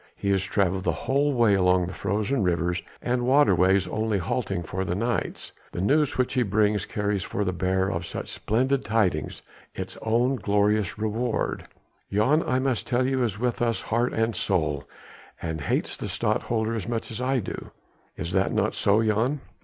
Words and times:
He 0.15 0.31
has 0.31 0.43
travelled 0.43 0.83
the 0.83 0.91
whole 1.05 1.31
way 1.31 1.53
along 1.53 1.85
the 1.85 1.93
frozen 1.93 2.41
rivers 2.41 2.81
and 3.03 3.21
waterways 3.21 3.87
only 3.87 4.17
halting 4.17 4.63
for 4.63 4.83
the 4.83 4.95
nights. 4.95 5.51
The 5.73 5.79
news 5.79 6.17
which 6.17 6.33
he 6.33 6.41
brings 6.41 6.87
carries 6.87 7.21
for 7.21 7.43
the 7.43 7.53
bearer 7.53 7.91
of 7.91 8.07
such 8.07 8.27
splendid 8.27 8.83
tidings 8.83 9.43
its 9.75 9.99
own 10.01 10.37
glorious 10.37 10.97
reward; 10.97 11.67
Jan, 12.11 12.41
I 12.41 12.57
must 12.57 12.87
tell 12.87 13.05
you, 13.05 13.21
is 13.23 13.37
with 13.37 13.61
us 13.61 13.79
heart 13.79 14.11
and 14.11 14.35
soul 14.35 14.89
and 15.39 15.61
hates 15.61 15.95
the 15.95 16.07
Stadtholder 16.07 16.73
as 16.73 16.87
much 16.87 17.11
as 17.11 17.21
I 17.21 17.37
do. 17.39 17.69
Is 18.17 18.31
that 18.31 18.51
not 18.51 18.73
so, 18.73 19.03
Jan?" 19.03 19.39